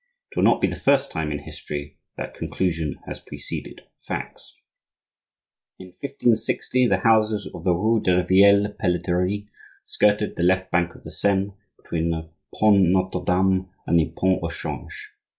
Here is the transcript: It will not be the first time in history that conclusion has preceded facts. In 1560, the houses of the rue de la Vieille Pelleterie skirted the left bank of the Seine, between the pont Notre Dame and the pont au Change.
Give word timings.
It 0.31 0.35
will 0.35 0.43
not 0.45 0.61
be 0.61 0.67
the 0.67 0.77
first 0.79 1.11
time 1.11 1.31
in 1.31 1.37
history 1.37 1.99
that 2.17 2.33
conclusion 2.33 2.95
has 3.05 3.19
preceded 3.19 3.81
facts. 4.01 4.55
In 5.77 5.89
1560, 5.99 6.87
the 6.87 7.01
houses 7.01 7.47
of 7.53 7.63
the 7.63 7.73
rue 7.75 8.01
de 8.03 8.17
la 8.17 8.23
Vieille 8.23 8.69
Pelleterie 8.79 9.47
skirted 9.85 10.35
the 10.35 10.41
left 10.41 10.71
bank 10.71 10.95
of 10.95 11.03
the 11.03 11.11
Seine, 11.11 11.51
between 11.77 12.09
the 12.09 12.31
pont 12.55 12.79
Notre 12.81 13.23
Dame 13.23 13.69
and 13.85 13.99
the 13.99 14.09
pont 14.15 14.39
au 14.41 14.49
Change. 14.49 15.11